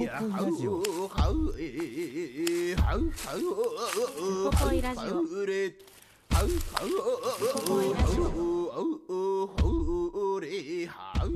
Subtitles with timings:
[0.00, 0.80] ポポイラジオ。
[0.80, 0.82] ウ
[4.50, 5.20] ポポイラジオ。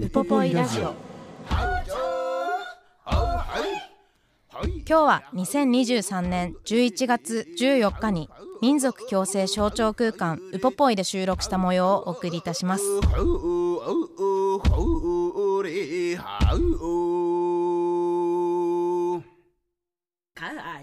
[0.00, 0.94] ウポポイラジオ。
[4.86, 8.30] 今日は2023年11月14日に
[8.62, 12.84] 民族共生象徴空間ウポポイで収録した模様をお送りいたします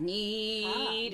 [0.04, 0.66] イ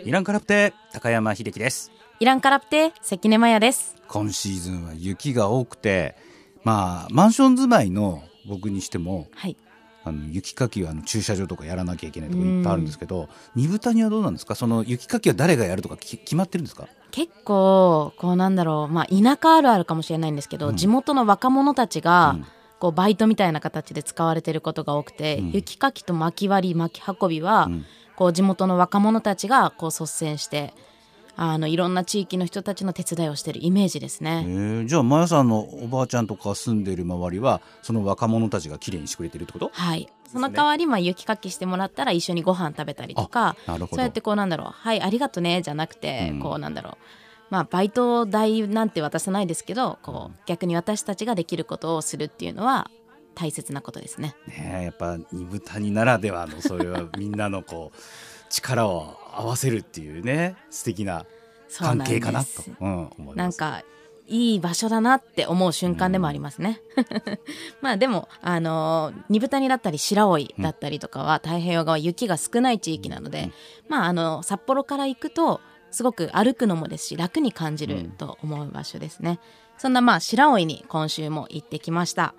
[0.10, 1.92] ランカラプテ高山秀樹です。
[2.22, 3.98] イランカラプテ関根麻也です。
[4.08, 6.16] 今シーズンは雪が多くて
[6.64, 9.58] まあマンション住まいの僕にしてもはい。
[10.06, 14.56] あの雪かきはあの駐車場とかやらなきゃいけないとかいっぱいあるんですけど二豚にはどうなんですか？
[14.56, 16.88] その雪かきは誰がやるとかき決まってるんですか？
[17.12, 18.94] 結構こうなんだろう。
[18.94, 20.78] まあ田舎あるあるかもしれないんですけど、うん。
[20.78, 22.46] 地元の若者たちが、うん。
[22.80, 25.52] こうバイトみたいな形で使われてることが多くて、うん。
[25.52, 27.86] 雪かきと薪割り薪運びは、うん
[28.18, 30.74] こう地元の若者たちがこう率先して
[31.40, 34.44] あのいろんな地域の人たちの手伝いをしてるイメージですえね。
[34.48, 34.86] ー。
[34.88, 39.70] じゃあマヤさんのおばあちゃんとか住んでる周りはその若者たちがきれいにしてくれてるってこと？
[39.72, 46.40] はい、その代わり、まあ、雪かきしてもらったら一緒にご飯食べたりとかそうやってこうなんだろう「はいありがとね」じゃなくて、うん。
[46.40, 46.98] こうなんだろう
[47.52, 52.90] まあバイト代なんて渡さないですけどこう逆に私たちができることをするっていうのは
[53.38, 54.36] 大切なことですね。
[54.48, 57.98] ねえやっぱ二豚にならではのそれはみんなのこう
[58.50, 61.26] 力を合わせるっていうね素敵な
[61.78, 63.84] 関係かなとそううん、思いますなんか
[64.26, 66.82] いい場所だなって思う瞬間でもありますね。
[67.80, 73.52] まあでも、あのー、二豚にだったり白老だったりとかは太平洋側雪が少ない地域なので、
[73.88, 75.62] まああの札幌から行くと
[75.92, 79.40] すごく歩くのもですし楽に感じると思う場所ですね。
[79.78, 82.34] そんなまあ白老に今週も行ってきました。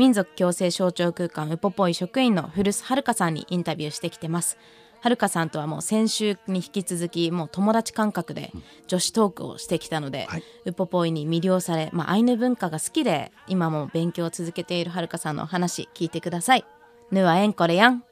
[0.00, 4.56] 民族共生象徴空間ウポポイ職員の古巣遥さんにインタビューしてきてます。
[5.02, 8.50] はるかさんとはもう先週に引き続きもう友達感覚で
[8.86, 16.64] 女子トークをしてきたので、はいウポポイに魅了され、まあ、アイヌ文化が好きで今も勉強を続けているはるかさんのお話聞いてください。
[17.10, 18.02] ぬはえんこれやん。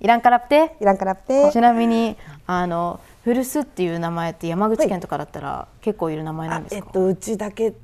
[0.00, 0.76] イランカラプテ？
[0.80, 2.16] イランカラプテちなみに
[2.46, 7.74] あの古巣っていう名前って山口県とかだったら結構いる名前なんですか、えっとうちだけ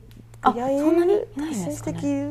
[0.43, 1.15] あそんなに？
[1.15, 2.29] いないんですかね。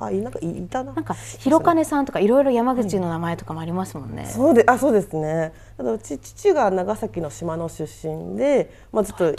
[0.00, 0.30] あいな。
[0.30, 0.92] んかいいたな。
[0.92, 4.26] なんか広金さんとかいろいろ山口の名前とかもありますもんね。
[4.26, 5.52] そうであそうですね。
[5.76, 9.34] ただうち父が長崎の島の出身でまあずっと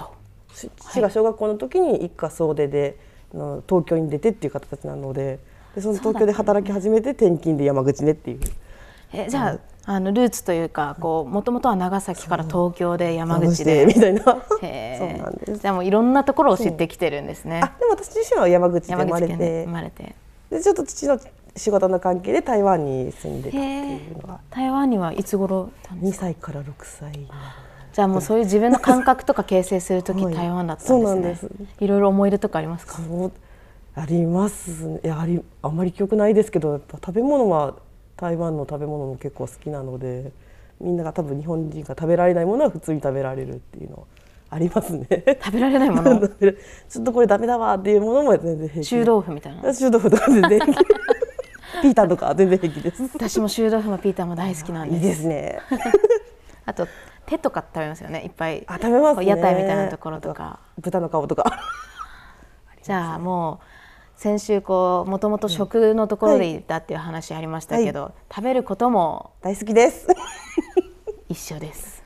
[0.53, 2.97] し父が小学校の時に一家総出で
[3.33, 5.39] あの東京に出てっていう形なので
[5.75, 8.39] でその東京で働き始めて転勤で山口ねっていう
[9.13, 9.59] えじゃあ,、
[9.91, 13.87] あのルーツというかこうもともとは長崎から東京で山口で。
[13.87, 14.37] でみたいな。
[14.61, 15.55] へそうなんです。
[15.57, 17.59] じゃあもういろんなところを知ってきてるんですね。
[17.63, 19.63] あでも私自身は山口で山生まれて。
[19.65, 20.15] 生まれて。
[20.51, 21.19] でちょっと父の
[21.55, 27.27] 仕事の関係で台湾に住んでたっていうのが台湾にはいつ頃2歳から6歳
[27.91, 30.35] じゃあもうそういう自分の感覚とか形成する時はい。
[30.35, 31.01] 台湾だったんですね。
[31.03, 31.49] そうなんです。
[31.79, 32.99] いろいろ思い出とかありますか？
[33.95, 34.85] あります。
[34.85, 37.73] ねいやありあんまり記憶ないですけどやっぱ食べ物は
[38.19, 40.31] 台湾の食べ物も結構好きなので
[40.81, 44.07] みんなが多分日本人が食べられないものは普通に食べられるっていうの
[44.49, 45.07] ありますね。
[45.43, 46.27] 食べられないもの？
[46.27, 49.61] ちょっとこれダメだわっていうものも全然平気臭豆腐みたいな？
[49.73, 50.59] 臭豆腐とか全然
[51.81, 53.03] ピータンとか全然平気です。
[53.13, 55.59] 私も臭豆腐もピーターも大好きなんいいですですね。
[56.65, 56.87] あと
[57.25, 59.25] 手とか食べますよねいっぱいあ食べますね。
[59.27, 61.45] 屋台みたいなところとか豚の顔とか。
[62.81, 63.78] じゃあもう
[64.19, 70.07] 先週こうもともと食のところでいたっていう話ありましたけど、食べることも大好きです。
[71.29, 72.03] 一緒です。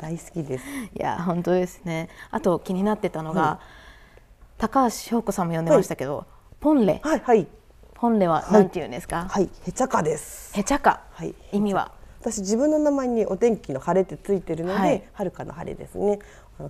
[0.00, 0.64] 大好きです。
[0.98, 2.08] いや本当ですね。
[2.32, 3.60] あと気になってたのが、
[4.56, 6.26] 高橋翔子さんも呼んでましたけど、
[6.58, 7.00] ポンレ。
[7.04, 7.46] はいはい。
[7.94, 9.48] ポンレは何て言うんですか、はい。
[9.64, 10.58] へちゃかです。
[10.58, 11.36] へちゃか、はい。
[11.52, 11.92] 意味は？
[12.20, 15.04] 私自分の名前にお天気の晴れってついてるので、はい。
[15.12, 16.18] 遥かの晴れですね。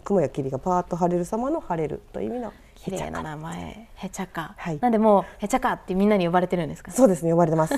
[0.05, 3.89] 雲や霧がパーッと晴れる様の晴れるという意味の綺麗な名前。
[3.95, 4.79] へちゃか、はい。
[4.81, 6.93] なんでもうへちゃかってみんなに呼ばれてるんですか？
[6.93, 7.75] そうですね呼ばれてます。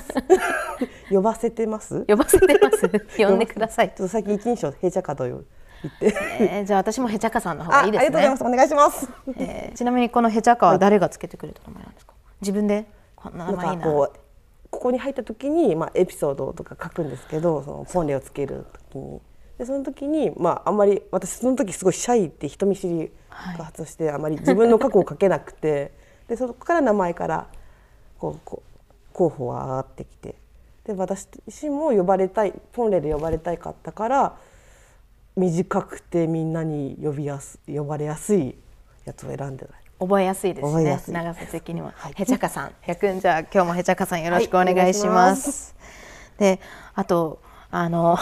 [1.09, 2.05] 呼ばせてます？
[2.07, 2.89] 呼ばせてます？
[3.17, 3.89] 呼んでください。
[3.95, 6.13] ちょっと最近一人称へちゃかと言って。
[6.39, 8.07] えーじゃあ私もへちゃかさんの方あ、がいいですね。
[8.07, 8.43] ありがとうございます。
[8.43, 9.09] お願いします。
[9.37, 12.13] えーちなみにこのへちゃかは誰がつけてくれた名前なんですか？
[12.41, 12.85] 自分で
[13.15, 14.19] こんな名前いいななんかこう
[14.69, 19.21] こ校に入った時に、まあ、エピソードとか書くんですけどそのポンレをつける時に
[19.61, 23.11] でその時に、まあ、あんまり私その時すごいシャイって人見知り
[23.59, 25.91] が発して、あまり自分の過去を書けなくて。
[26.27, 27.47] でそこから名前から
[28.17, 30.33] こうこう候補が上がってきて。
[30.83, 34.35] で私自身も呼ばれたいポンレで呼ばれたいかったから
[35.35, 38.55] 短くてみんなに呼びやす呼ばれやすい
[39.05, 39.81] やつを選んでない。
[39.99, 40.97] 覚えやすいですね。
[40.97, 41.13] すい。
[41.13, 42.71] 長瀬的にも、へちゃかさん。
[42.87, 45.75] 100じゃあ今日もへちゃかさんよろしくお願いします,、
[46.39, 46.59] で
[46.95, 48.17] あとあの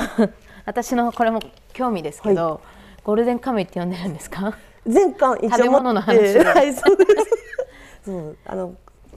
[0.69, 1.39] 私のこれも
[1.73, 2.61] 興味ですけど、
[3.03, 4.55] ゴールデンカムイって呼んでるんですか？
[4.85, 6.43] 全巻一応食べ物の話を。
[6.43, 8.05] はいそうです。
[8.05, 8.75] そ うあの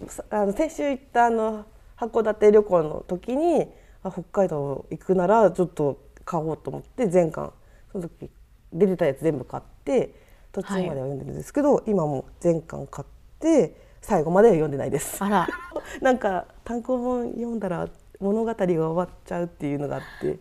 [0.08, 1.66] さあの先週行ったあの
[1.98, 3.70] 函館旅行の時に
[4.02, 7.52] あ北海道行くならちょっと買おうと思って全巻。
[7.92, 8.30] その時
[8.72, 10.14] 出てたやつ全部買って
[10.52, 13.08] 途中までは読んでるんですけど、今も全巻買っ
[13.38, 15.22] て最後までは読んでないです。
[15.22, 15.46] あら。
[16.00, 17.88] なんか単行本読んだら
[18.20, 20.38] 物語が終わっちゃうっていうのがあって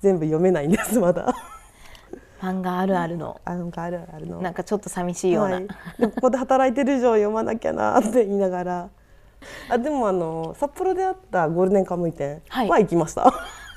[0.00, 1.34] 全部読めないんですまだ。
[2.40, 3.40] 漫画あるあるの。
[3.44, 4.40] あなんかあるあるの。
[4.40, 5.68] なんかちょっと寂しいような、はい、
[5.98, 8.88] でここで働いてる以上読まなきゃなって言いながら。
[9.70, 12.68] あでもあの札幌であったゴールデンカムイ店はい。
[12.68, 13.30] は行きました、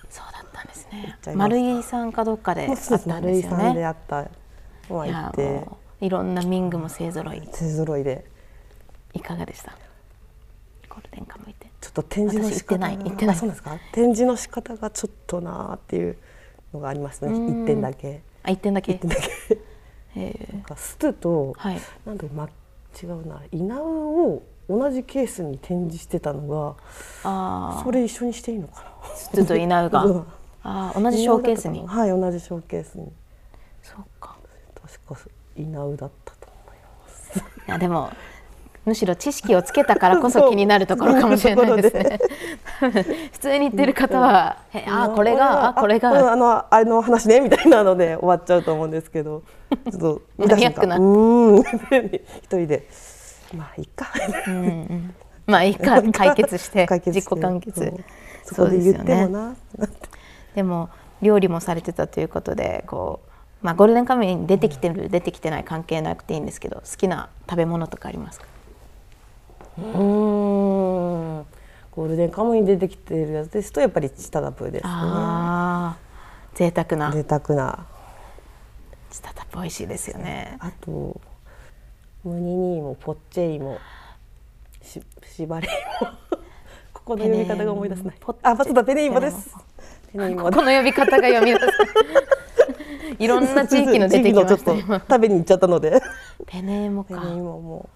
[0.10, 1.18] そうだったんですね。
[1.36, 4.28] 丸井さんかどっかであそうですったん丸井さんであった
[4.90, 5.66] のはい行やって。
[6.02, 7.42] いろんな民具も勢ぞろい。
[7.52, 8.26] 勢ぞろいで。
[9.14, 9.72] いかがでした？
[10.90, 13.78] ゴールデンカムイ店ちょっと展示の仕方私行ってないそうですか？
[13.92, 16.18] 展示の仕方がちょっとなーっていう
[16.74, 17.34] のがありますね。
[17.34, 17.64] うん。
[17.64, 18.22] 一点だけ。
[18.42, 18.94] あ一点だけ？
[18.94, 19.22] 一点だけ。
[20.16, 21.82] えなんかストゥと、はい。
[22.06, 22.48] なんでま
[23.04, 26.76] 違うな稲ウを同じケースに展示してたのが
[27.26, 28.90] あそれ一緒にしていいのかな？
[29.04, 30.04] あずっと稲うが？
[30.06, 30.26] うん。
[30.64, 31.86] あー同じショーケースに？
[31.86, 33.12] はい同じショーケースに。
[33.82, 34.38] そうか。
[34.82, 37.40] 確か稲ウだったと思います。
[37.40, 38.10] いやでも
[38.86, 42.20] むしろ知識をつけたからこそ気になるところかもしれないですね。
[43.32, 49.44] 普通に言ってる方は、えあこれがあこれうんがあのあれの話ねみたいなので終わっちゃうと思うんですけど。
[49.92, 52.88] ちょっとマニアックな一人で。
[53.56, 54.08] まあいいか。
[54.48, 55.16] うんうん。
[55.48, 56.02] まあ いいか。
[56.12, 57.94] 解決して自己完結。
[58.44, 59.56] そうで言ってもな。
[60.56, 60.90] でも
[61.22, 63.22] 料理もされてたということでこ
[63.62, 68.53] う、まあ、ゴールデンカムイに出てきてる出てきてない関係なくていいんですけど好きな食べ物とかありますか？
[69.78, 71.46] うーん。
[71.96, 73.72] ゴールデンカムイに出てきてるやつです。
[73.72, 74.92] とやっぱりチタダプですね。
[76.56, 77.86] 贅沢な贅沢な。
[79.12, 80.58] チタタプ美味しいですよね。
[80.60, 81.22] あと
[82.24, 83.78] ムニニーもポッチェイも
[84.82, 85.68] ししばれ
[86.02, 86.08] も
[86.94, 88.16] ここの読み方が思い出せない。
[88.42, 89.56] あそうだペネイモです。
[90.12, 90.44] ペネイモ。
[90.44, 91.66] この呼び方が読み出せ
[93.24, 93.28] い。
[93.28, 96.02] ろんな地域の出てきました食べに行っちゃったので。
[96.48, 97.90] ペネーモペネかイモも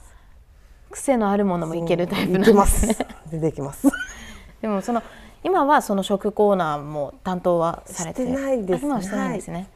[0.98, 2.94] 癖のあるものもいけるタイプなんですね。
[2.94, 3.06] す。
[3.32, 3.88] 出てきます。
[4.62, 5.04] でもその
[5.44, 8.26] 今はその食コーナーも担当はされて。
[8.26, 9.68] ないですあ今はしてないんですね、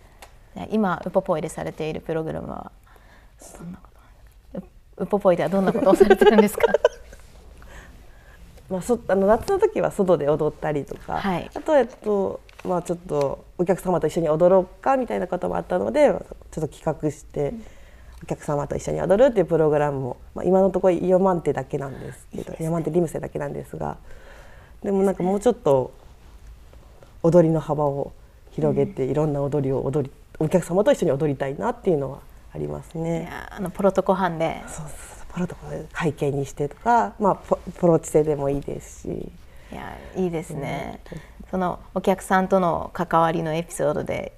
[0.72, 2.72] 今ウポポイでされているプログラムは。
[3.60, 3.90] どんなこ
[4.98, 6.74] とウポポイではどんなことをされてるんですか？
[8.70, 11.50] まあ、そあの夏の時は外で踊ったりとか、はい。
[11.54, 17.54] あとえっとまあちょっとお客様と一緒に踊ろうかみたいなこともあったのでちょっと企画して
[18.24, 23.98] お客様と一緒に踊るっていうプログラムも、まあ、今のところイオマンテだけなんですけどイオマンテリムセだけなんですが
[24.84, 25.92] でもなんかもうちょっと
[27.24, 28.14] 踊りの幅を
[28.52, 32.20] 広げて、いろんな踊りを踊りお客様と一緒に踊りたいなっていうのは
[32.54, 33.24] ありますいね。
[33.24, 34.62] やあのプロトコ班で。
[34.68, 34.92] そうそ
[35.24, 39.32] うプロとか会計にしてとか、まあ、ポプロチセでもいいですし。
[39.72, 41.00] いやいいですね、
[41.50, 44.34] そのお客さんとの関わりのエピソードで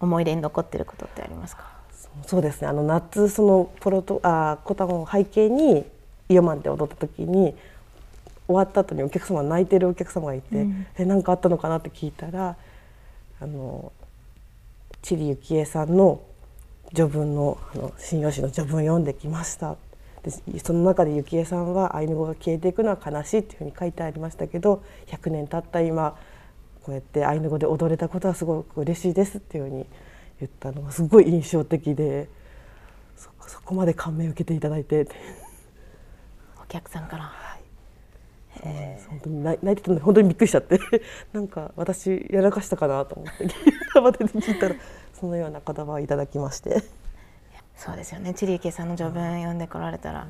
[0.00, 1.73] 思い出に残ってることってありますか？
[2.26, 5.84] そうですねあの夏そのプロとあコタンを背景に
[6.28, 7.54] イオマンで踊った時に
[8.46, 10.66] 終わった後にお客様泣いてるお客様がいて
[10.98, 12.56] 「え何かあったのかな?」って聞いたら
[13.40, 13.92] あの
[15.02, 16.20] チリユキエさんの
[16.94, 19.76] 序文のあの新用紙の序文読んできました
[20.22, 26.16] でその中でユキエさんはアイヌ語が消えていくのは悲しいっていうふうに書いてありましたけど100年経った今
[26.82, 29.86] こうやってアイヌ語で踊れたことはすごく嬉しいですっていうふうに
[30.40, 32.28] 言ったのがすごい印象的で
[33.16, 35.06] そそこまで感銘を受けていただいて。
[36.62, 37.32] お客さんから。
[39.08, 40.80] 本当に泣泣いてたので本当にびっくりしちゃって。
[41.32, 43.46] なんか私やらかしたかなと思って。
[43.94, 44.74] 慌てて聞いたら
[45.12, 46.82] そのような言葉をいただきまして。
[47.76, 48.34] そうですよね。
[48.34, 50.28] チリーケさんの序文読んでこられたら、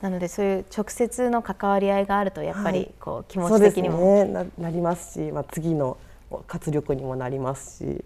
[0.00, 2.94] なのでそういう直接の関わり合いがあるとやっぱりはい。
[3.00, 4.24] こう気持ち的にも、ね。
[4.24, 5.96] ななりますし、まあ、次の
[6.46, 8.04] 活力にもなりますし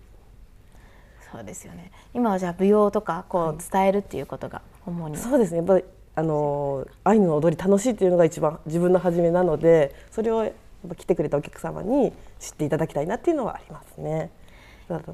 [1.32, 1.90] そうですよね。
[2.14, 5.58] 今はじゃあ舞踊とかこう伝えるっていうことが主に、そうですね。
[5.58, 10.50] やっぱりあのアイヌの踊り楽しいっていうのが一番自分の初めなのでそれを
[10.86, 14.30] ぱ来てくれたお客様に知っていただきたいなっていうのはありますね。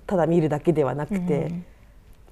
[0.06, 1.52] ただ見るだけではなくて、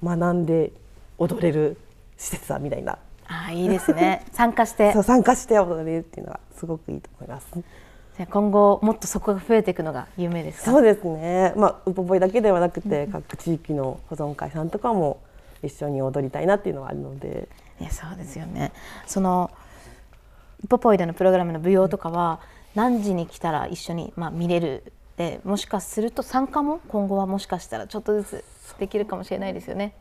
[0.02, 0.72] 学んで
[1.18, 1.76] 踊れる
[2.16, 2.98] 施設だみたいな。
[3.26, 4.24] ああいいですね。
[4.32, 4.92] 参加して。
[4.94, 7.46] そう参加して踊れるっていうのはすごくいいと思います。
[8.30, 10.70] 今後もっとそこが増えていくのが夢ですか？
[10.72, 15.20] そうですね、まあ、ウポポイだけではなくて、各地域の保存会さんとかも
[15.62, 17.48] 一緒に踊りたいなっていうのはあるので。
[17.80, 18.72] いやそうですよね。
[19.06, 19.50] その
[20.64, 22.38] ウポポイでのプログラムの舞踊とかは
[22.76, 28.44] 何時に来たら一緒に、まあ、見れるでもしかすると参加も今後はもしかしたらちょっとずつ
[28.78, 29.94] できるかもしれないですよね。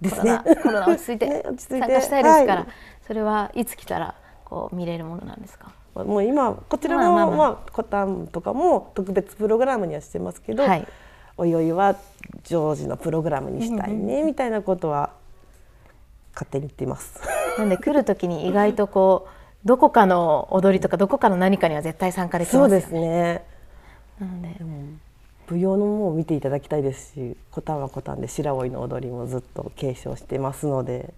[0.00, 0.40] ですね。
[0.44, 1.78] コロナコロナ落ち着いて ね落ち着いて。
[1.80, 2.66] 参加したいですから、はい。
[3.06, 5.72] それはいつ来たらこう見れるものなんですか？
[5.94, 10.86] もう今こちらの、まあまあコタンとかも特別プログラムにはしてますけど、はい。
[11.36, 11.96] おいおいは
[12.44, 15.10] 常時のプログラムにしたいね、みたいなことは
[16.34, 17.20] 勝手に言っています。
[17.58, 19.28] なんで来る時に意外とこ
[19.64, 22.68] うどこかの踊りとかどこかの何かには絶対参加できますよね。
[22.68, 23.44] そうですね。
[24.20, 25.10] なので。
[25.50, 31.12] 舞踊のも見ていただきたいですしコタンはコタンで白老の踊りもずっと継承してますので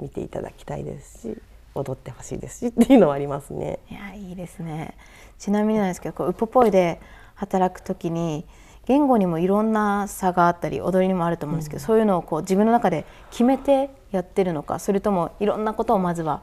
[0.00, 1.36] 見ていただきたいですし
[1.74, 3.78] 踊ってほしいですしっていうのはありますね。
[3.90, 4.96] いやいいですね。
[5.38, 7.00] ちなみになんですけどこうウポポイで
[7.34, 8.46] 働く時に
[8.86, 16.42] 言語にもいろんな差があったり踊りにもあると思うんですけど、そういうのをこう自分の中で決めてやってるのかそれともいろんなことをまずは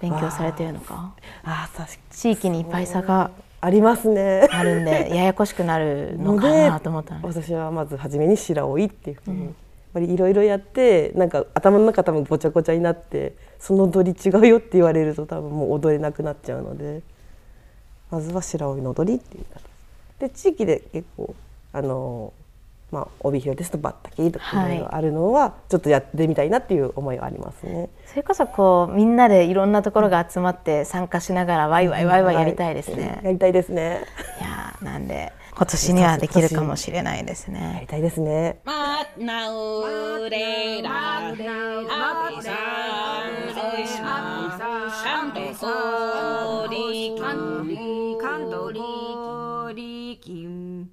[0.00, 1.14] 勉強されてるのか？
[1.44, 1.98] ああ確かに。
[2.10, 3.30] 地域にいっぱい差が
[3.60, 4.46] ありますね。
[4.52, 9.54] あるんでややこしくなるのかなと思ったんです 私はまず初めに白老っていうふうに、
[9.92, 17.02] ぱりいろいろやってなんか頭の中多分ごちゃごちゃになってその踊り違うよって言われると多分もう踊れなくなっちゃうので
[18.10, 19.62] まずは白老の踊りっていう形
[20.18, 21.34] で地域で結構
[21.72, 22.32] あの
[22.90, 27.90] まあ帯広ですとバッタキとかはいいろいろあるのはちょっとやってみたいなっていう思いはありますね。
[28.06, 33.08] それこそこうみんなでいろんなところが集まって参加しながらワイワイワイワイやりたいですね。
[33.16, 34.04] はいやりたいですね。
[34.40, 37.86] いやーなんで今年にはできるかもしれないですやねり。
[37.88, 38.60] たいですね。
[38.64, 41.34] Mắt nào đề đà
[41.88, 48.70] áp sang ơi sang sang để cô đi khăn đồ
[49.72, 50.86] đi kim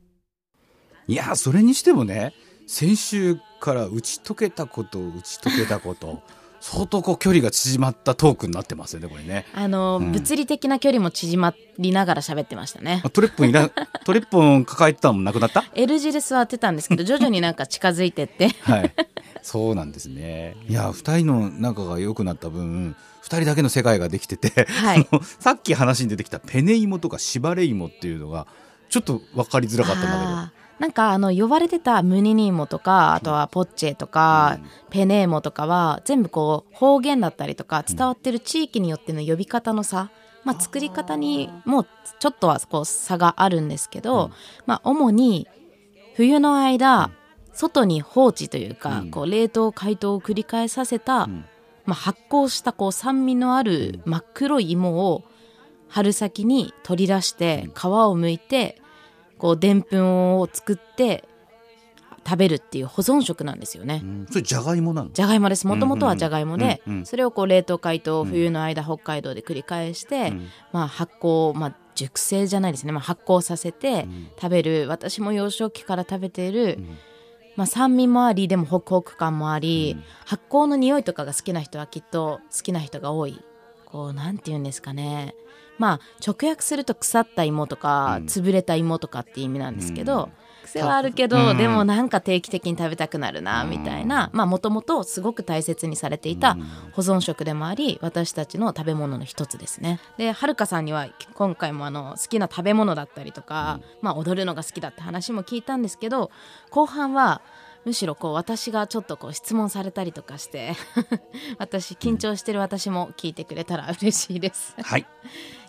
[1.07, 2.33] いやそれにしてもね
[2.65, 6.23] 先週から打ち解けたこと打ち解けたこと
[6.67, 9.45] 相当こう距離が縮まったトークになってますよねこれね。
[9.53, 13.09] あの、うん物理的な距離も縮まりながら喋ってましたねあ。
[13.11, 13.69] トレッポンいら
[14.03, 18.93] トレッポン抱えてたのもなくなった？L 字で座ってたんですけど 徐々になんか近づいてってはい。
[19.43, 20.55] そうなんですね。
[20.67, 25.07] いや、二人の仲が良くなった分、二人だけの世界ができてて、はい
[25.39, 28.47] さっき話に出てきたペネ芋とか縛れ芋っていうのが、
[28.89, 40.11] ちょっと分かりづらかったんだあーなんかあの呼ばれてたムニニーモとかあとはポッチェとか、ペネーモとかは全部こう方言だったりとか伝わってる地域によっての呼び方の差、
[40.43, 41.85] まあ、作り方にも
[42.19, 44.31] ちょっとはこう差があるんですけど、
[44.65, 45.47] まあ、主に
[46.15, 47.11] 冬の間
[47.55, 49.11] 外に放置というか、うん。
[49.11, 51.45] こう冷凍解凍を繰り返させた、ん。
[51.85, 55.23] まあ、発酵したこう酸味のある真っ黒い芋を
[55.87, 58.81] 春先に取り出して皮を剥いて
[59.37, 61.27] こうでんぷんを作って
[62.25, 64.01] 食べるっていう保存食なんですよね。
[64.03, 64.25] うん。
[64.29, 65.11] それじゃがいもなの？
[65.11, 65.67] じゃがいもです。
[65.67, 66.99] もともとはじゃがいもで、うんうん。
[66.99, 70.47] うんそれをこう冷凍解凍を冬の間北海道で繰り返して、ん。
[70.71, 74.07] まあ、発酵、まあ、熟成じゃないですね、まあ、発酵させて
[74.41, 76.79] 食べる、私も幼少期から食べている、
[77.55, 83.39] まあ、酸味もありでもホクホク感もあり、発酵の匂いとかが好きな人はきっと好きな人が多い。
[83.85, 85.35] こうなんて言うんですかね
[85.77, 90.29] まあ直訳すると腐った芋とか、潰れた芋とかっていう意味なんですけど、
[90.65, 91.57] 癖はあるけど、うん。
[91.57, 94.29] でもなんか定期的に食べたくなるなみたいな。
[94.33, 96.55] まあもともとすごく大切にされていた
[96.93, 99.99] 保存食でもあり私たちの食べ物の一つですね。
[100.17, 106.31] ではるかさんには今回もあの好きな食べ物だったりとか、まあ踊るのが好きだって話も聞いたんですけど
[106.69, 107.41] 後半は
[107.85, 110.73] むしろこう私がちょっとこう質問されたりとかして
[111.59, 114.75] 私緊張してる私も聞いてくれたら嬉しいです。
[114.81, 115.05] はい。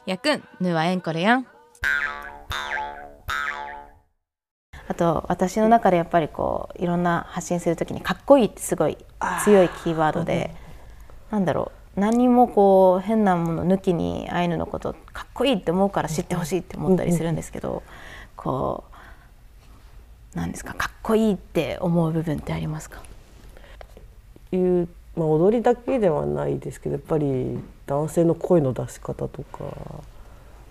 [0.07, 1.47] やくんぬはえんこれやん。
[4.87, 8.97] あと私の中でやっぱりこういろんな発信するときにかっこいいってすごい
[9.43, 10.55] 強いキーワードで
[11.33, 17.83] なんだろう何もこう変なもの抜きにアイヌのことかっこいいって思うから知ってほしいって思ったりするんですけど
[18.37, 18.85] こ
[20.35, 23.03] うなんですかかっこいいって思う部分ってありますか？
[24.53, 29.65] いう、まあ、踊りだけではないですけどやっぱり男性の声の出し方とか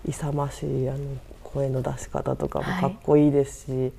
[0.07, 0.99] 勇ましいあの
[1.43, 3.93] 声の出し方とかもかっこいいですし、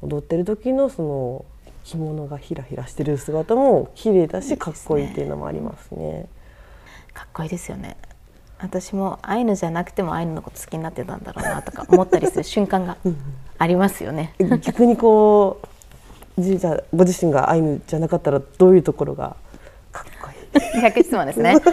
[0.00, 1.44] 踊ってる時のその
[1.84, 6.26] 着物がひらひらしてる姿も綺麗だしかっこいいっていうのもありますね。
[7.12, 7.96] かっこいいですよね
[8.58, 12.96] 私もアイヌじゃなくてもアイヌのこと好きになってたんだろうなとか思ったりする瞬間が
[13.58, 14.34] ありますよね。
[14.62, 15.68] 逆にこう
[16.38, 19.36] じじゃあご自身がアイヌじゃなかったらどういうところが
[19.92, 20.82] かっこいい？
[20.82, 21.56] 逆質問ですね。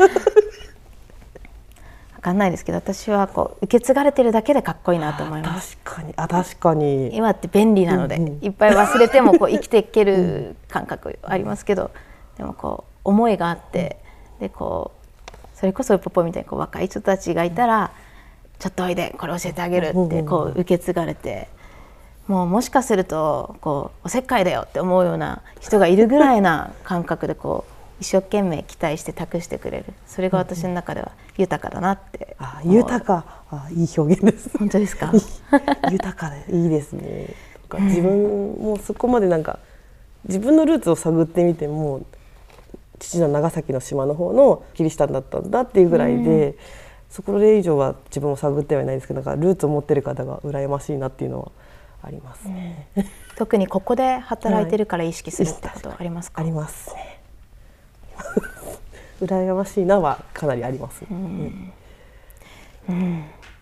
[2.15, 5.77] わかんないですけど私はこう受け継がれてるだけでかっこいいなと思います。
[5.83, 11.91] 確かにあ確かに今って便利なので、うんうんいっぱい忘れてもこう生きていける感覚ありますけど、
[12.37, 13.97] でもこう思いがあって、
[14.39, 17.91] でこうそれこそポポみたいにこう若い人たちがいたら、
[18.57, 21.49] ちょっとおいでこれ教えてあげるってこう受け継がれて。
[22.27, 29.85] もうもしかするとこうおせっかいだよって思うような人がいるぐらいな感覚でこう一生懸命期待して託してくれる。
[30.07, 33.25] それが私の中では豊かだなってあ思う豊か。
[33.51, 34.57] あいい表現です。
[34.57, 35.11] 本当ですか？
[35.91, 37.27] 豊かでいいですね。
[37.79, 39.59] 自分もそこまでなんか
[40.25, 42.01] 自分のルーツを探ってみても
[42.99, 46.55] 父の長崎の島の方のキリシタンだったんだっていうぐらいで、
[47.09, 51.51] そこれ以上は自分を探ってはいないですけどなんかルーツを持ってる方が羨ましいなっていうのは
[52.03, 52.47] あります。
[52.47, 52.87] ね、
[53.35, 56.93] 特にここで働いてるから意識するってことはありますか、あります。
[56.93, 57.19] ね。
[59.21, 61.71] 羨ましいなはかなりあります、うん。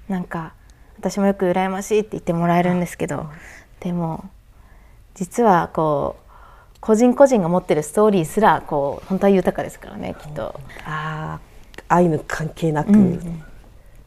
[0.09, 0.53] なんか
[0.97, 3.27] 私もよく羨ましいって言ってもらえるんですけど
[3.79, 4.29] でも
[5.13, 6.21] 実はこう
[6.79, 10.59] 個人個人が持ってるストーリーすらこう本当は豊かですからねきっと。
[10.85, 11.51] ああ
[11.87, 12.91] アイヌ関係なく、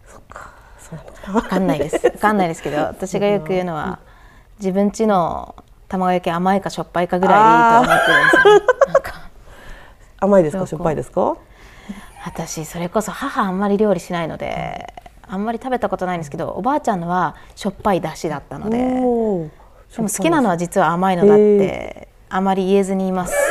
[0.06, 1.98] そっかそうなのかな分かんないです。
[1.98, 3.98] 分かんないですけど私がよく言うのは
[4.58, 5.54] 自分家の
[5.88, 9.30] 卵焼き甘いかしょっぱいかぐらいでいいと思ってるんですよなんか。
[10.18, 10.66] 甘いですか？
[10.66, 11.36] しょっぱいですか？
[12.24, 14.92] 私それこそ母あんまり料理しないので
[15.28, 19.50] あんまり食べたことないんですけどおばあちゃんのはしょっぱいだしだったのででも
[19.98, 23.34] 好きなのは実は甘いのだってあまり言えずにいます。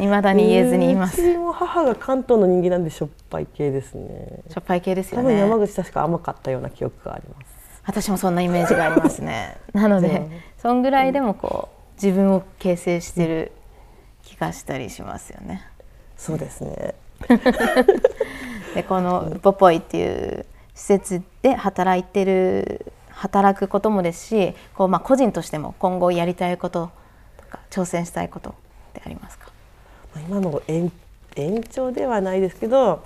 [0.00, 1.20] いまだに言えずにいます。
[1.22, 4.40] うちも母が関東の人間なんでしょっぱい系ですね。
[4.50, 5.66] しょっぱい系ですよ多分山ね。
[5.66, 9.56] 口確か甘かったような記憶があります私もそんなイメージがありますね。
[9.74, 10.22] なので、
[10.58, 13.52] そんぐらいでもこう自分を形成してる
[14.22, 15.66] 気がしたりしますよね。
[16.16, 16.94] そうですね
[18.76, 26.90] でこのポポイっていう施設で働いてる働くこともですし、こうまあ個人としても今後やりたいこと
[27.36, 28.52] とか挑戦したいことっ
[28.94, 29.48] てありますか？
[30.14, 30.92] まあ今の延
[31.34, 33.02] 延長ではないですけど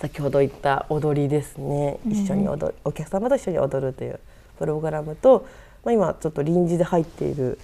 [0.00, 4.20] 先ほど言った踊りですね、一緒に踊るお客様と一緒に踊るという
[4.58, 5.46] プログラムと、
[5.84, 7.58] まあ、今ちょっと臨時で入っている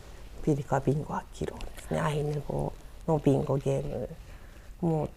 [0.45, 2.73] ピリカビンゴアキロですねアイヌ語
[3.07, 4.09] のビンゴゲーム
[4.81, 5.11] もう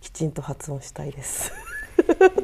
[0.00, 1.52] きちんと発音したいです。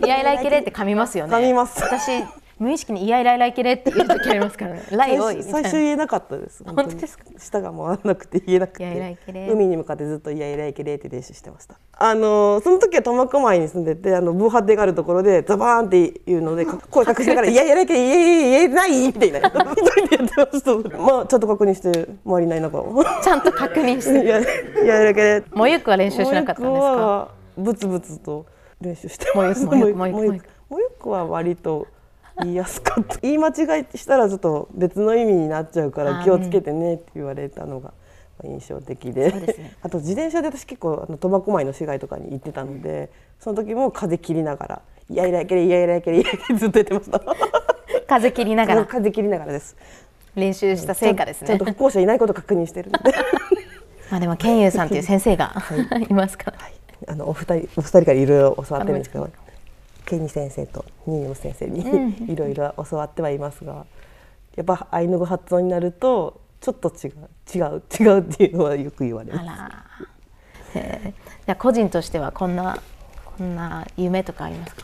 [0.04, 1.34] イヤイライケレって噛みますよね。
[1.34, 2.22] 噛みます私
[2.60, 4.82] 無意識にイヤイライライケレって言う時ありますからね。
[4.92, 6.62] ライオイみたいな最初言えなかったです。
[6.62, 7.24] 本当ですか？
[7.38, 11.76] 舌が回らなくて言えなくいやいらいけてれ海に向かってずっと「いやいらいけれ」って練習してました。
[11.96, 19.64] あのその時は苫小牧に住んでてあの防波堤があるところでザバーンっていうので か声隠しながら「いやいやいらいけれ言え言えない」みたいな一人
[20.08, 20.98] でやってました。
[20.98, 23.02] まあちゃんと確認して周りない中を。
[23.22, 24.22] ちゃんと確認して。
[24.22, 24.44] いやい
[24.86, 25.42] やいらいけれ。
[25.54, 26.86] もゆくは練習しなかったんですか。
[26.94, 28.44] はブツブツと
[28.82, 31.86] 練習してもう一個もう一個もう一個もう一個もう一個は割と
[32.42, 37.92] 言いやすかった言い間違いしたらちょっと別の意味になっちゃうから気をつけてねって言われたのが
[38.44, 47.20] 印象的でね あと自転車で私結構あの苫小牧の市街とかに行ってたのでその時も風切りながら「いやいやいけれいやいやいけれいやいやいけれ」ずっとやってました
[48.06, 49.76] 風切りながら風切りながらです
[50.34, 51.64] 練習した成果ですねちゃんと。
[51.64, 53.12] 歩行者いないこと確認してるので
[54.10, 55.54] まあでもケンユーさんという先生が
[56.08, 56.58] いますから。
[57.08, 59.28] あのお二人お二人からいろいろ教わってるんですけど
[60.06, 61.82] ケニ先生とニーム先生に
[62.32, 63.86] いろいろ教わってはいますが
[64.56, 69.42] やっぱアイヌ語発音になるとちょっと違う違う違うっていうのはよく言われあま
[70.72, 70.74] す。
[70.74, 72.78] じゃあ個人としてはこんな
[73.38, 74.82] こんな夢とかありますか？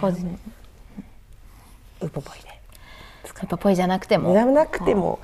[0.00, 0.38] 個人。
[2.00, 2.48] ウポポイで。
[2.48, 2.54] や
[3.44, 4.32] っぱぽいじゃなくても。
[4.34, 5.18] なくても。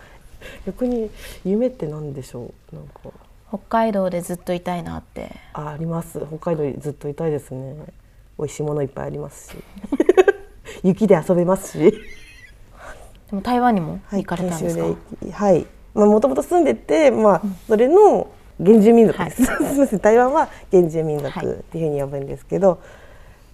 [0.67, 1.11] 逆に
[1.45, 2.77] 夢って何でしょう？
[2.77, 3.01] なんか。
[3.49, 5.31] 北海道でずっといたいなって。
[5.53, 6.21] ああります。
[6.27, 7.75] 北海道にずっといたいですね
[8.43, 9.57] 美味しいものいっぱいありますし
[10.83, 11.93] 雪で遊べますし。
[13.31, 14.97] でも台湾にも行かれたんですか？
[15.33, 15.67] はい。
[15.95, 18.29] まあもともと住んでて、まあそれの
[18.63, 19.43] 原住民族です。
[19.45, 19.99] は すみません。
[20.01, 22.79] 台湾は原住民族っていうふうに呼ぶんですけど、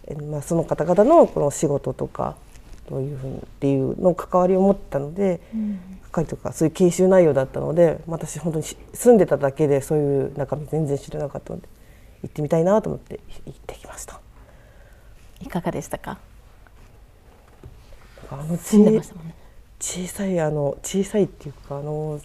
[0.06, 2.34] えまあその方々のこの仕事とか
[2.90, 5.40] どういうふうにっていうの関わりを持ったので、
[6.10, 11.68] 係とかそういう研修内容だったので、私本当にし住んでただけでそういう中身全然知らなかったので
[12.22, 14.20] 行ってみたいなと思って行ってきました。
[15.40, 16.18] いかがでしたか？
[18.30, 19.34] あの住んでましたもんね。
[19.80, 22.20] 小さいあの小さいっていうかあの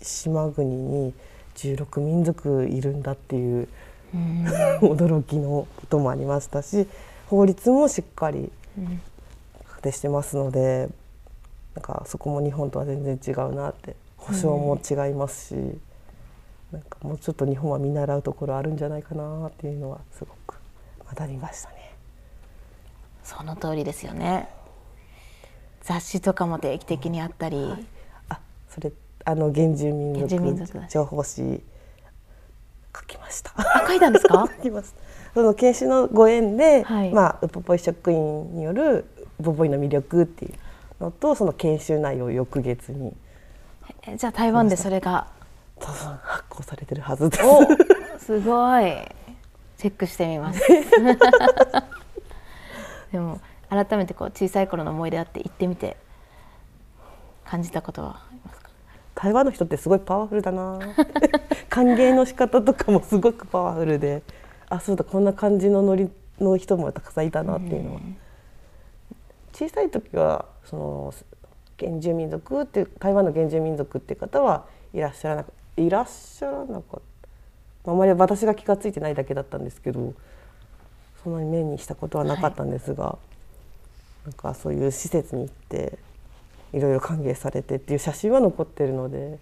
[0.00, 1.14] 島国に
[1.54, 3.68] 16民族いるんだっていう
[4.80, 6.88] 驚きのこともありましたし
[7.28, 8.50] 法律もしっかり
[9.82, 10.88] でしてますので、
[11.74, 15.54] なんかそこも日本とは全然違うなって保証も違いますし、
[16.70, 20.56] なんかもうちょっと日本は見習うところあるんじゃないかなっていうのはすごく
[21.14, 21.81] 学びましたね。
[23.24, 24.48] その通りですよね。
[25.82, 27.72] 雑誌とかも定期的にあったり、
[28.28, 28.92] あそれ
[29.24, 31.62] あの原住民族族情報誌
[32.96, 33.52] 書きました。
[33.56, 34.46] あ書いたんですか？
[34.56, 34.94] 書きます
[35.34, 37.10] その研修のご縁で、はい。
[37.12, 39.06] まあウポポイ職員による
[39.40, 43.16] ウポポイの魅力っていうのとその研修内容を翌月に
[44.06, 45.26] えじゃあ台湾でそれが
[45.80, 47.42] 多分発行されてるはずです。
[47.44, 48.92] おすごい。
[49.78, 50.60] チェックしてみます
[53.12, 55.96] でも改めてこう小さい頃の思い出あって行ってみて
[57.44, 58.70] 感じたことはありますか？
[59.14, 60.78] 台湾の人ってすごいパワフルだな
[61.68, 64.22] 歓迎の仕方とかもすごくパワフルで。
[64.68, 68.00] あそうだこんな感じのノリの人もたくさんいたなっていうのは、
[69.52, 71.14] 小さい時はその
[71.78, 75.44] 原住民族っていう台湾の原住民族っていう方はいらっしゃらな
[75.76, 77.00] いらっしゃらなかっ
[77.84, 77.90] た。
[77.90, 80.14] あまり私が気が付いてないだけだったんですけど
[81.24, 83.16] そんなに目にしたことはなかったんですが、
[84.24, 85.98] なんかそういう施設に行って
[86.72, 89.38] いろいろ歓迎されてっていう写真は残ってるので、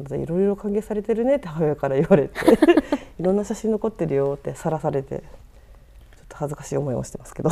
[0.00, 2.34] いろいろ歓迎されてるねって母親から言われて
[3.20, 5.24] いろんな写真残ってるよってさらされてちょ
[6.22, 7.50] っと恥ずかしい思いをしてますけど。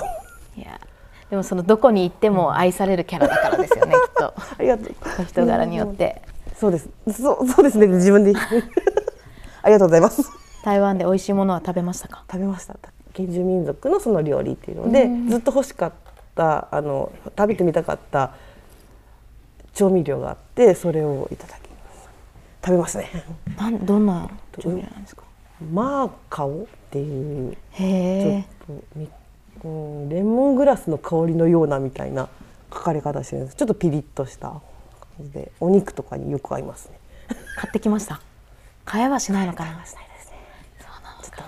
[0.57, 0.81] いや
[1.28, 4.33] でもそのどこに行っても愛されるキャラだからですよね きっと。
[4.35, 4.94] ありがとう。
[5.20, 6.22] お人柄によって。
[6.57, 6.88] そうです。
[7.12, 7.87] そうそうですね。
[7.87, 8.33] 自分で
[9.62, 10.22] ありがとうございます。
[10.64, 12.24] 台湾で美味しいものは食べましたか？
[12.33, 12.74] 食べました
[13.18, 15.92] 原住民族のその料理っていうので、ずっと欲しかっ
[16.35, 18.35] たあの食べてみたかった
[19.74, 22.09] 調味料があってそれをいただきます。
[22.64, 23.11] 食べますね。
[23.57, 25.22] なんどんな調味料なんですか？
[25.72, 29.09] マーカオっていうちょへっとみ、
[29.64, 32.28] うん、レモングラスの香りのようなみたいな
[32.72, 33.57] 書かれ方してるんです。
[33.57, 34.61] ちょっとピリッとした感
[35.20, 36.98] じでお肉とかによく合いますね。
[37.31, 38.20] え買ってきました。
[38.85, 39.85] 買えはしないのかな。
[39.85, 40.38] しないですね。
[40.81, 41.42] そうなんですちょ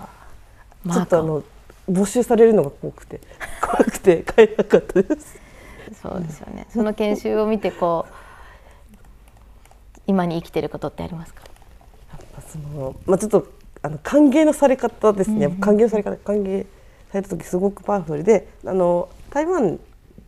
[0.92, 1.42] かっとあの
[1.90, 3.20] 募集されるのが怖くて。
[3.61, 5.38] 怖くて買えなかったです。
[6.00, 6.66] そうですよね。
[6.70, 8.12] その研修を見てこう
[10.07, 11.42] 今に生きてることってありますか？
[12.48, 13.46] そのまあちょっと
[13.83, 16.66] あの歓迎のされ方ですね、歓迎のされ方歓迎
[17.11, 19.79] された時すごくパワフルであの台湾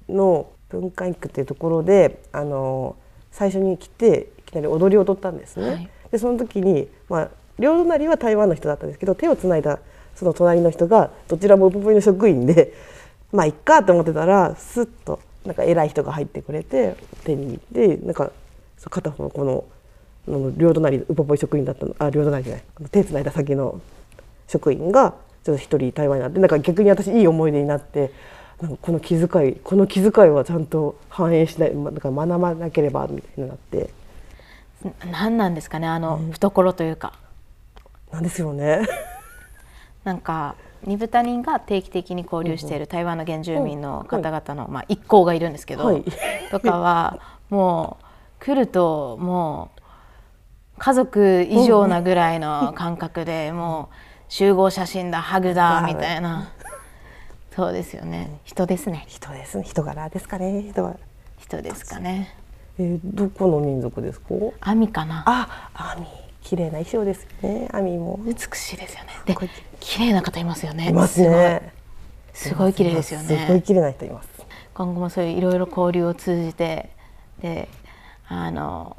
[0.09, 2.97] の文化育っていうところであの
[3.31, 5.69] 最初に来ていきなり踊りを踊ったんですね。
[5.69, 5.91] はい。
[6.11, 9.79] でその時に、まあ、両隣は台湾の人だったんですけど手をつないだ
[10.15, 12.73] その隣の人がどちらもウポポイの職員で
[13.33, 16.95] まあいっかと思ってたらスッとなんか偉い人が入ってくれて
[17.25, 18.31] 手に握ってなんか
[18.91, 23.81] 片方のこの両隣ウポポイ職員だったのあ両隣じゃない手つないだ先の
[24.47, 28.13] 職員がちょっと一人台湾になってなんか逆に私いい思い出になって
[28.61, 33.91] なんかこの気遣いこの気遣いはちゃんと反映しないまだから学ばなければみたいになって。
[35.13, 37.13] 何なんですかねあの懐というか。
[38.13, 38.83] なんですよね。
[40.05, 46.05] なんか二ブタ人が定期的に交流している台湾の原住民の方々の、まあ、一行がいるんですけど、はい。
[46.51, 48.05] とかはもう
[48.45, 49.81] 来るともう
[50.79, 53.95] 家族以上なぐらいの感覚でもう
[54.29, 56.51] 集合写真だハグだみたいな。
[57.55, 58.41] そうですよね。
[58.45, 59.05] 人ですね。
[59.07, 59.65] 人ですね。
[59.65, 60.63] 人柄ですかね。
[60.63, 60.97] 人は、
[61.39, 62.35] 人ですかね。
[62.79, 64.35] えーどこの民族ですか？
[64.61, 65.23] アミかな。
[65.27, 66.07] あアミ
[66.43, 67.69] 綺麗な衣装ですよね。
[67.73, 68.19] アミも。
[68.25, 69.11] 美しいですよね。
[69.27, 69.37] で
[69.81, 70.89] 綺麗な方いますよね。
[70.89, 71.73] いますね。
[72.35, 72.75] すごい。
[72.75, 74.29] 綺麗ですよすごいね綺麗な人います。
[74.75, 76.91] 今後もそういういろいろ交流を通じて
[77.41, 77.69] で
[78.27, 78.97] あの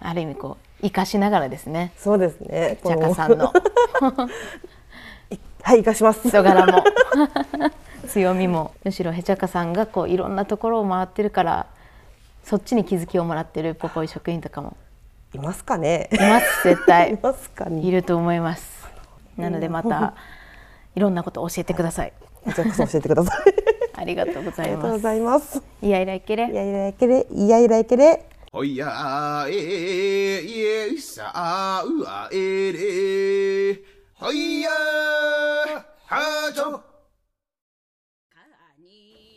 [0.00, 1.92] ある意味こう生かしながらですね。
[1.96, 2.78] そうですね。
[2.84, 3.52] ジャカさんの。
[5.62, 6.28] はい生かします。
[6.28, 6.84] 人柄も。
[8.08, 8.72] 強みも。
[8.84, 11.66] むしろヘチャカさんがこういろんなところを回ってるから
[12.42, 14.76] そっちに気づきをもらってるポポイ職員とかも
[15.34, 16.08] いますかね？
[16.12, 17.82] います絶い対ますかね？
[17.82, 18.86] いると思います。
[19.36, 20.14] なのでまた
[20.94, 22.12] いろんなことを教えてください。
[22.46, 23.36] じゃあこそ教えてください。
[23.94, 24.60] ありがとうございます。
[24.62, 25.62] ありがとうございます。
[25.80, 26.50] いやいらいけれ。
[26.50, 27.26] いやいらいけれ。
[27.30, 28.26] いやいらいけれ。
[28.52, 30.60] ほいやええい
[30.94, 33.80] えさあうあえれ
[34.12, 34.68] ほいや
[36.06, 36.82] はちょ。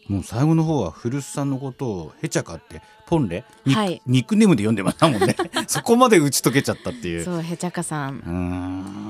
[0.10, 3.44] もう最後の方は古巣さんのことをヘチャカってポンレ？
[3.66, 4.02] ニ,、はい。
[4.06, 5.36] ニックネームで読んでましたもんね。
[5.68, 7.22] そこまで打ち解けちゃったっていう。
[7.22, 8.20] うそうヘチャカさん。
[8.20, 8.30] ー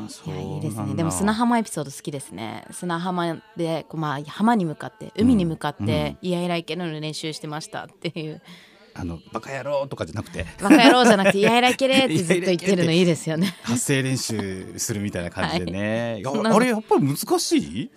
[0.06, 0.96] んそいうやいいですね。
[0.96, 2.66] でも砂浜エピソード好きですね。
[2.72, 8.42] 砂浜でこう、まあ、浜に向かって海に向かって、いやいらいけるの練習してましたっていう。
[8.98, 10.46] あのバカ野郎とかじゃなくて。
[10.62, 13.56] バカ野郎じゃなくて、イヤイラいけれってずっと 言ってるのいいですよね。
[13.64, 16.22] 発声練習するみたいな感じでね、い。
[16.24, 17.92] やそんなのあれやっぱり難しい？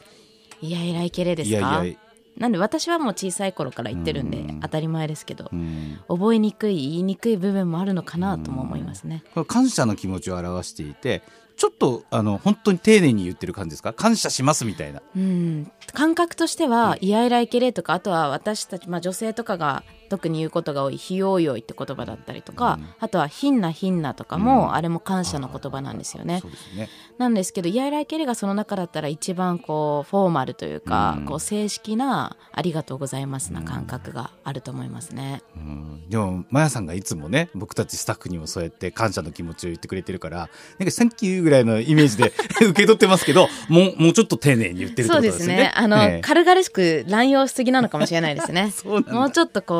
[0.60, 1.96] イヤイラいけれですいやかいや
[2.38, 4.60] なんで私はもう小さい頃から言ってるんでうん。
[4.60, 5.98] 当たり前ですけど、うん。
[6.08, 9.24] 覚えにくい、言いにくい部分もあるのかなとも思いますね。
[9.34, 11.22] これ感謝の気持ちを表していて
[11.56, 13.92] ちょっとあの本当に丁寧に言ってる感じですか？
[13.92, 15.02] 感謝しますみたいな。
[15.16, 26.50] うん、感覚としては、イヤイラいけれとか、あとは私たち、まあ女性とかが特に言うことが多い、ひよいよいって言葉だったりとか、あとはひんなひんなとかも、あれも感謝の言葉なんですよねそう。
[26.50, 35.42] ですねなんですけど、イヤイラいけれがその中だったら一番こう、フォーマルというか、うんこう正式なありがとうございますな感覚があると思いますね。
[35.56, 45.62] うんでもマヤさんがいつもね僕たちスタッフにもそうやって感謝の気持ちを言ってくれてるからなんか「サンキュー」ぐらいのイメージで 受け取ってますけどもうもうちょっと丁寧に言ってるってそうでことですすよね。
[45.64, 45.72] ね。
[45.74, 48.70] あの、ええ軽々しく乱用しすぎなのかもしれないですね。
[48.74, 49.78] そうなんだもうちょっとこう、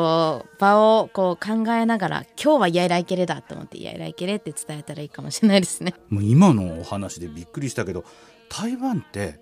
[0.59, 5.93] 場をこう考えながら、今日はイヤイライケレだと思って、イヤイライケレって伝えたらいいかもしれないですね。
[6.09, 8.03] もう今のお話でびっくりしたけど
[8.49, 9.39] 台湾って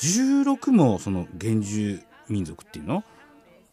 [0.00, 3.04] 16もその原住民族っていうの、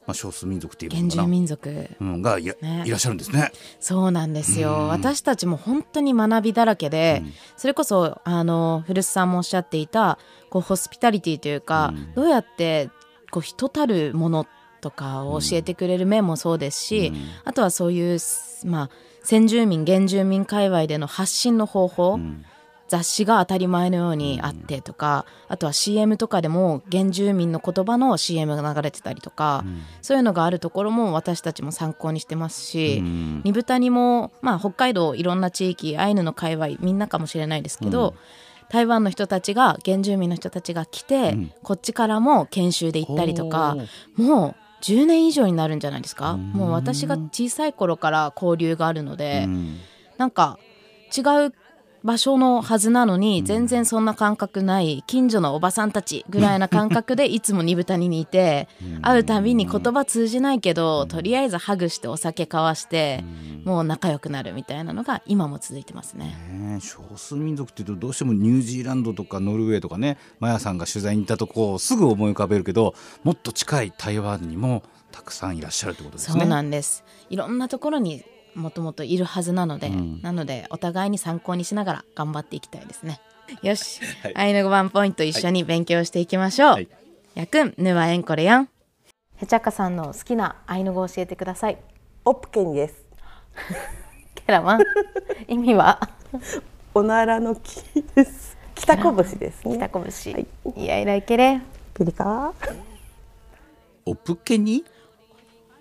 [0.06, 1.90] まあ、少数民族っていう原住民族。
[2.00, 3.52] うん、がいや、ねいらっしゃるんですね。
[3.80, 4.72] そうなんですよ。
[4.72, 7.24] うん私たちも本当に学びだらけで、
[7.58, 10.18] それこそ、あの、古巣さんもおっしゃっていた、
[10.50, 12.90] こう、ホスピタリティというか、うんどうやって、
[13.32, 14.48] こう、人たるもの
[14.80, 17.18] とかを教えてくれる面もそうですし、うん。
[17.46, 18.20] あとはそういう、
[18.66, 18.90] まあ、
[19.24, 22.46] 先住民、原住民界隈での発信の方法、うん。
[22.90, 29.64] 雑誌が当たり前のようにあってとか、あとは CM とかでも原住民の言葉の CM が流れてたりとか、
[30.02, 33.42] そういうのがあるところも私たちも参考にしてますし、うん。
[33.46, 38.16] 二豚にも、まあ、北海道いろんな地域アイヌの界隈みんなかもしれないですけど、
[38.70, 41.52] 台湾の人たちが原住民の人たちが来て、ん。
[41.62, 43.78] こっちからも研修で行ったりとか
[44.18, 46.52] ほもう10年以上になるんじゃないですか、ん。
[46.54, 49.78] もう私が小さい頃から交流があるので、うん。
[50.18, 50.58] なんか
[51.16, 51.54] 違う
[52.04, 58.68] 場所のはずなのに全然そんな感覚ない近所のおばさんたちぐらいな感覚でいつも二豚にいて
[59.02, 63.24] 会うたびに言葉通じないけどとりあえずハグしてお酒交わして
[63.66, 66.38] もう仲良くなるみたいなのが今も続いてますね。
[66.50, 76.40] ねえ少数民族っていうとどうしてもニュージーランドとかノルウェーとかねマヤさんが取材に行ったとこすぐ思い浮かべるけどもっと近い台湾にもたくさんいらっしゃるってことですね。
[76.42, 77.04] そうなんです。
[77.30, 78.24] いろんなところに
[78.56, 80.22] もともといるはずなので、ん。
[80.22, 83.20] なのでお互いに参考にしながら頑張っていきたいですね。
[83.62, 84.36] よし、はい。
[84.36, 86.88] 愛の5番ポイント一緒に勉強していきましょう、はい。
[87.36, 88.70] やくんぬはえんこれやん。
[89.38, 91.78] へちゃかさんの好きな愛の語を教えてください。
[92.26, 93.06] オップケンです。
[94.36, 94.82] ケラマン。
[95.48, 96.00] 意味は？
[96.94, 97.82] おならの木
[98.16, 98.58] です。
[98.76, 99.78] 北拳ですね。
[99.78, 100.40] 北拳、は
[100.76, 100.82] い。
[100.84, 101.62] いやいらいけれ。
[101.94, 102.54] ピリカ？
[104.06, 104.84] オプケに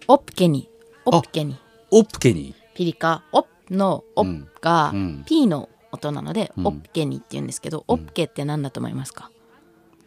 [0.06, 0.68] オップケに
[1.04, 1.56] オップケに
[1.90, 5.24] オプケにピリカオップのオップがうん。
[5.26, 6.64] P の音なので、ん。
[6.64, 9.32] オップケにって言うんですけど、オップケって何だと思いますか？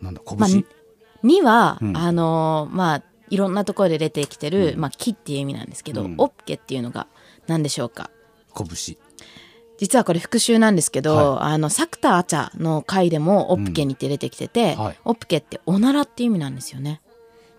[0.01, 0.65] なんだまあ拳、
[1.21, 1.97] には、うん。
[1.97, 6.15] あのーまあいろんなところで出てきてる、まあ、木っていう意味なんですけど、うん。
[6.17, 7.07] オップケっていうのが
[7.45, 8.09] 何でしょうか？
[8.55, 8.95] 拳。
[9.77, 14.97] 実はこれ復習なんですけど、はあのサクタアチャの回でもオップケにって出てきてて、はい。
[15.03, 17.01] オップケっておならっていう意味なんですよね。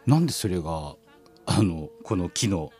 [0.06, 0.96] なんでそれが
[1.44, 2.70] あのこの木の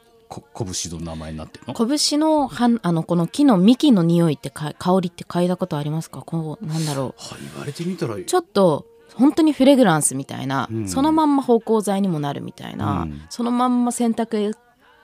[0.41, 1.75] こ拳の名前になってるの？
[1.75, 6.23] 拳のはあのこの木の幹の匂いってか香りって嗅いだことありますか？
[6.23, 7.23] こうなんだろう。
[7.23, 10.89] はい言われてみたらちょっと本当にフレグランスみたいな、うん。
[10.89, 13.23] そのまんま芳香剤にもなるみたいな、うん。
[13.29, 14.55] そのまんま洗濯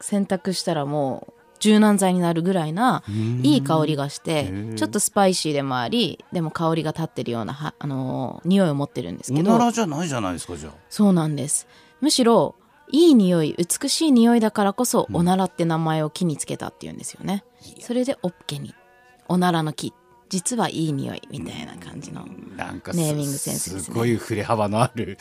[0.01, 3.43] 洗濯したらもう柔軟剤になるぐらいなうん。
[3.45, 4.75] いい香りがしへてー。
[4.77, 9.55] ちょっとスパイシーでもありでも香りが立ってるようなはあのー匂いを持ってるんですけど。
[9.55, 10.73] おならじゃないじゃないですかじゃあ。
[10.88, 11.67] そうなんです。
[12.01, 12.55] むしろ
[12.90, 17.44] いい匂い美しい匂いだからこそ、おならって名前を木につけたっていうんですよね。
[17.81, 18.74] それでオッケに。
[19.29, 19.92] おならの木。
[20.29, 23.81] 実はいい匂いみたいな感じのなんかすネーミングセンスですね。
[23.81, 25.16] すごい振れ幅のある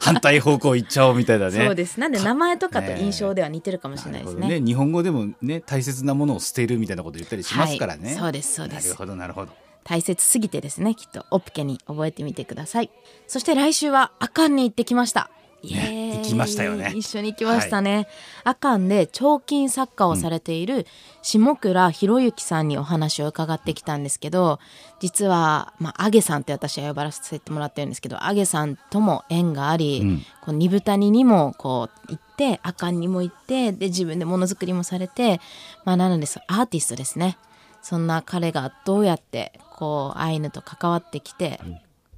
[0.00, 1.66] 反対方向行っちゃおうみたいだね。
[1.66, 2.00] そうです。
[2.00, 4.40] なんで名前とかと印象では似てるかもしれないですね。
[4.40, 8.88] なるほど日本語でもね大切なものを捨てるみたいなこと言ったりしますからね、はいそうですそうです。
[8.88, 9.52] なるほどなるほど。
[9.84, 11.26] 大切すぎてですねきっと。
[11.30, 12.90] オプケに覚えてみてください。
[13.26, 15.30] そして来週はアカンに行ってきました
[15.62, 16.16] イエーイ。
[16.16, 16.92] 行きましたよね。
[16.94, 18.08] 一緒に行きましたね、
[18.44, 20.86] アカンで彫金作家をされている
[21.22, 24.58] 下倉博之さんにお話を伺ってきたんですけど
[25.00, 30.18] 実は、まあ、アゲさんって私は呼ばせてもらってるんですけどアゲさんとも縁があり、うん。
[30.42, 35.40] こう二豚ににもこう行ってアカンにも行ってで自分でものづくりもされて、
[35.84, 37.38] まあ、なのでアーティストですね。
[37.82, 41.60] そんな彼がどうやってこうアイヌと関わってきて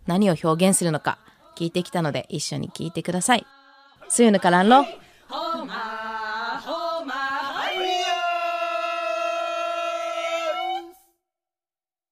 [0.07, 1.19] 何を表現するのか
[1.59, 3.45] 聞いてきたので一緒に聞いてください。
[4.09, 4.87] スユヌカランロ
[5.29, 5.69] Home,